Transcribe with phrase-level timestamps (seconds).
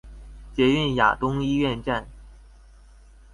[0.55, 2.07] 捷運亞東醫院站